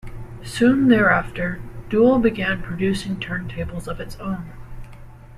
[0.43, 4.51] Soon thereafter, Dual began producing turntables of its own.